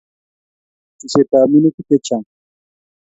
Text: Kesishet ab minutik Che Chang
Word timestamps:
Kesishet 0.97 1.31
ab 1.39 1.49
minutik 1.51 1.85
Che 1.87 1.97
Chang 2.05 2.27